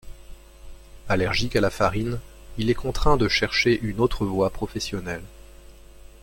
Allergique 1.09 1.55
à 1.55 1.61
la 1.61 1.69
farine, 1.69 2.17
il 2.57 2.71
est 2.71 2.73
contraint 2.73 3.17
de 3.17 3.27
chercher 3.27 3.77
une 3.83 3.99
autre 3.99 4.25
voie 4.25 4.49
professionnelle. 4.49 5.21